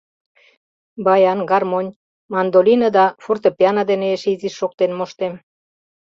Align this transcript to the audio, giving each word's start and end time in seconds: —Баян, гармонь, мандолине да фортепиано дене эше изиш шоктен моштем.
—Баян, 1.05 1.39
гармонь, 1.51 1.91
мандолине 2.33 2.89
да 2.97 3.05
фортепиано 3.23 3.83
дене 3.89 4.07
эше 4.15 4.29
изиш 4.35 4.53
шоктен 4.59 4.91
моштем. 4.99 5.33